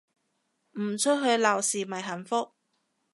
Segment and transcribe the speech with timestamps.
[0.79, 2.53] 唔出去鬧事咪幸福